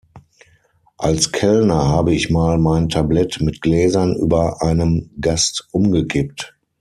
[0.97, 6.55] Als Kellner habe ich mal mein Tablett mit Gläsern über einem Gast umgekippt.